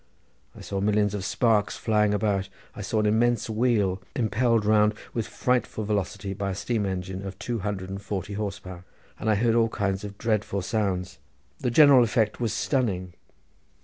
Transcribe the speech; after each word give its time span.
I 0.57 0.61
saw 0.61 0.81
millions 0.81 1.13
of 1.13 1.23
sparks 1.23 1.77
flying 1.77 2.11
about. 2.11 2.49
I 2.75 2.81
saw 2.81 2.99
an 3.01 3.05
immense 3.05 3.47
wheel 3.51 4.01
impelled 4.15 4.65
round 4.65 4.95
with 5.13 5.27
frightful 5.27 5.83
velocity 5.83 6.33
by 6.33 6.49
a 6.49 6.55
steam 6.55 6.87
engine 6.87 7.23
of 7.23 7.37
two 7.37 7.59
hundred 7.59 7.91
and 7.91 8.01
forty 8.01 8.33
horse 8.33 8.57
power. 8.57 8.83
I 9.19 9.35
heard 9.35 9.53
all 9.53 9.69
kinds 9.69 10.03
of 10.03 10.17
dreadful 10.17 10.63
sounds. 10.63 11.19
The 11.59 11.69
general 11.69 12.03
effect 12.03 12.39
was 12.39 12.51
stunning. 12.51 13.13